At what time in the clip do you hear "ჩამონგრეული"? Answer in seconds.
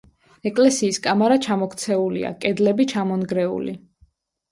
2.95-3.75